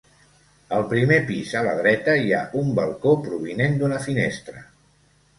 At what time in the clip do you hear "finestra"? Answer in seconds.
4.07-4.65